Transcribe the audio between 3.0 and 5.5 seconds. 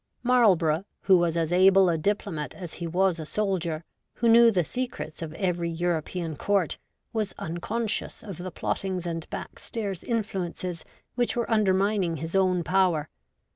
a soldier, who knew the secrets of